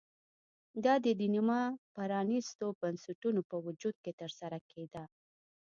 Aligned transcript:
دا 0.85 0.93
د 1.05 1.05
نیمه 1.33 1.61
پرانېستو 1.95 2.65
بنسټونو 2.81 3.41
په 3.49 3.55
وجود 3.65 3.95
کې 4.03 4.11
ترسره 4.21 4.59
کېده 4.71 5.03